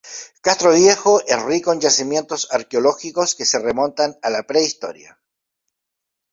[0.41, 5.19] Castroviejo es rico en yacimientos arqueológicos que se remontan a la Prehistoria.